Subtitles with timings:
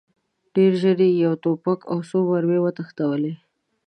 [0.55, 3.33] ډېر ژر یې یو توپک او څو مرمۍ وتښتولې.